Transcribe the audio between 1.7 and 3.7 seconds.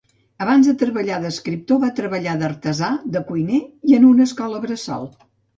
va treballar d'artesà, de cuiner,